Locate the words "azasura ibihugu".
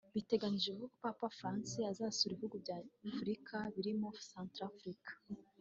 1.91-2.57